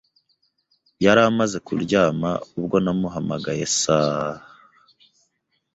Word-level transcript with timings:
Yari 1.03 1.21
amaze 1.29 1.57
kuryama 1.65 2.29
ubwo 2.59 2.75
namuhamagaye 2.83 3.65
saa 3.81 4.29
h 4.39 4.41